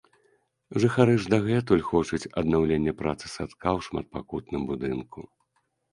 [0.83, 5.19] Жыхары ж дагэтуль хочуць аднаўлення працы садка ў шматпакутным будынку.